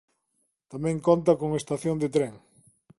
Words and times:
Tamén 0.71 0.97
conta 1.07 1.33
con 1.39 1.49
estación 1.61 1.95
de 1.99 2.09
tren. 2.15 2.33